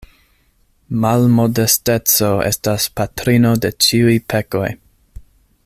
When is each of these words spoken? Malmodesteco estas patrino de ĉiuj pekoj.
Malmodesteco 1.03 2.31
estas 2.49 2.89
patrino 3.01 3.53
de 3.67 3.73
ĉiuj 3.87 4.17
pekoj. 4.35 4.67